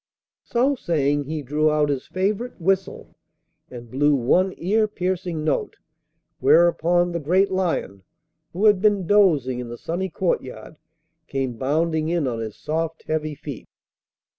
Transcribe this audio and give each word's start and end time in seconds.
So 0.41 0.73
saying, 0.73 1.25
he 1.25 1.43
drew 1.43 1.69
out 1.69 1.89
his 1.89 2.07
favourite 2.07 2.59
whistle, 2.59 3.13
and 3.69 3.91
blew 3.91 4.15
one 4.15 4.55
ear 4.57 4.87
piercing 4.87 5.43
note 5.43 5.75
whereupon 6.39 7.11
the 7.11 7.19
great 7.19 7.51
lion, 7.51 8.01
who 8.51 8.65
had 8.65 8.81
been 8.81 9.05
dozing 9.05 9.59
in 9.59 9.69
the 9.69 9.77
sunny 9.77 10.09
courtyard, 10.09 10.77
come 11.27 11.51
bounding 11.53 12.09
in 12.09 12.25
on 12.25 12.39
his 12.39 12.55
soft, 12.55 13.03
heavy 13.03 13.35
feet. 13.35 13.67